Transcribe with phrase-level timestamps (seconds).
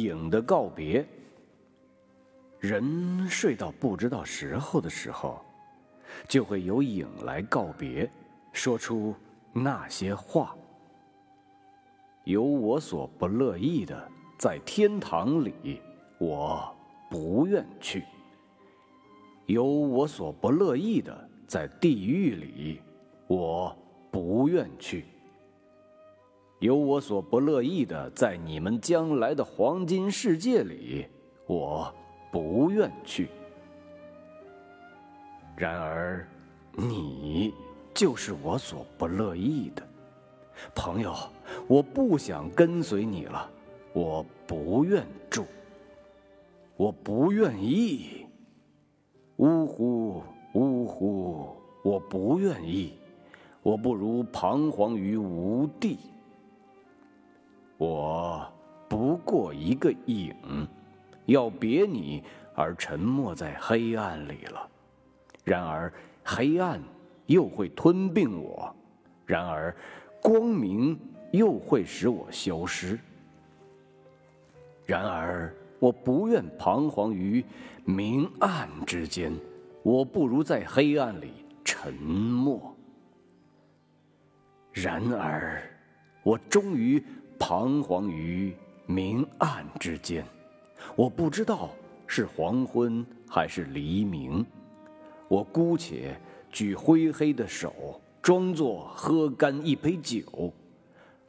[0.00, 1.06] 影的告别。
[2.58, 5.44] 人睡到不知道时候的时候，
[6.28, 8.08] 就会有影来告别，
[8.52, 9.14] 说出
[9.52, 10.56] 那些话。
[12.24, 15.82] 有我所不乐意的，在天堂里，
[16.18, 16.72] 我
[17.10, 18.00] 不愿去；
[19.46, 22.80] 有我所不乐意的，在地狱里，
[23.26, 23.76] 我
[24.12, 25.02] 不愿去；
[26.62, 31.04] 有我所不乐意的，在你们将来的黄金世界里，
[31.48, 31.92] 我
[32.30, 33.28] 不愿去。
[35.56, 36.24] 然而，
[36.76, 37.52] 你
[37.92, 39.82] 就是我所不乐意的。
[40.72, 41.12] 朋友，
[41.66, 43.50] 我不想跟随你了，
[43.92, 45.44] 我不愿住，
[46.76, 48.24] 我不愿意。
[49.38, 50.22] 呜呼，
[50.54, 52.92] 呜呼，我不愿意，
[53.64, 55.98] 我不如彷徨于无地。
[57.82, 58.46] 我
[58.88, 60.32] 不过一个影，
[61.26, 62.22] 要别你
[62.54, 64.68] 而沉没在黑暗里了。
[65.42, 65.92] 然而，
[66.22, 66.80] 黑暗
[67.26, 68.72] 又会吞并我。
[69.26, 69.74] 然而。
[70.24, 70.96] 光明
[71.32, 72.96] 又会使我消失。
[74.86, 77.44] 然而，我不愿彷徨于
[77.84, 79.36] 明暗之间，
[79.82, 81.32] 我不如在黑暗里
[81.64, 82.72] 沉默。
[84.70, 85.60] 然而，
[86.22, 87.02] 我终于
[87.44, 88.54] 彷徨于
[88.86, 90.24] 明暗之间，
[90.94, 91.70] 我不知道
[92.06, 94.46] 是黄昏还是黎明。
[95.26, 96.16] 我姑且
[96.52, 98.00] 举灰黑的手。
[98.22, 100.52] 装作喝干一杯酒，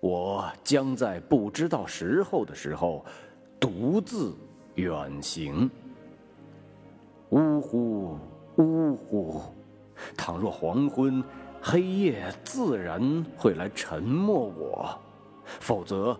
[0.00, 3.04] 我将在不知道时候的时候，
[3.60, 4.34] 独自
[4.74, 5.70] 远行。
[7.28, 8.18] 呜呼，
[8.56, 9.40] 呜呼！
[10.16, 11.22] 倘若黄昏，
[11.62, 14.98] 黑夜自然会来沉默我；
[15.58, 16.18] 否则，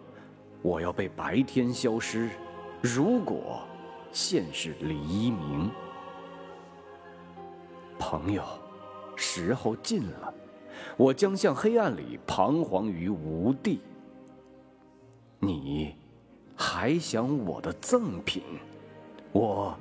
[0.62, 2.30] 我要被白天消失。
[2.82, 3.60] 如果
[4.10, 5.70] 现是黎明，
[7.98, 8.42] 朋友，
[9.14, 10.34] 时候近了。
[10.96, 13.80] 我将向黑暗里彷徨于无地。
[15.38, 15.94] 你
[16.56, 18.42] 还想我的赠品？
[19.32, 19.76] 我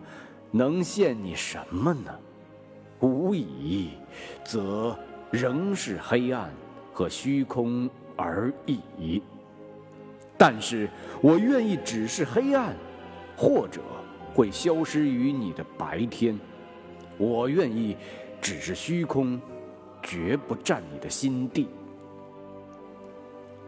[0.51, 2.13] 能献你什么呢？
[2.99, 3.91] 无疑，
[4.43, 4.97] 则
[5.31, 6.51] 仍是黑暗
[6.93, 9.23] 和虚空而已。
[10.39, 10.89] 但是
[11.21, 12.73] 我愿意只是黑暗，
[13.37, 13.81] 或者
[14.33, 16.35] 会消失于你的白天。
[17.19, 17.95] 我愿意
[18.41, 19.39] 只是虚空。
[20.01, 21.67] 绝不占你的心地。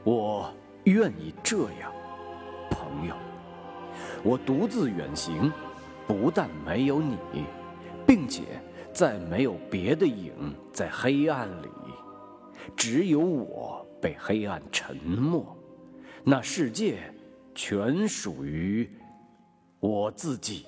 [0.05, 0.49] 我
[0.85, 1.91] 愿意这样，
[2.69, 3.13] 朋友。
[4.23, 5.51] 我独自远行，
[6.07, 7.17] 不但没有你，
[8.07, 8.43] 并且
[8.93, 11.67] 再没有别的影在黑暗里，
[12.77, 15.45] 只有我被黑暗沉没。
[16.23, 17.13] 那世界
[17.55, 18.89] 全属于
[19.79, 20.65] 我自己。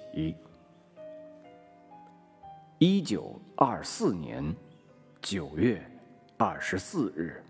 [2.79, 4.53] 一九二四年。
[5.23, 5.81] 九月
[6.37, 7.41] 二十四日。